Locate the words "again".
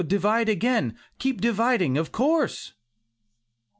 0.49-0.97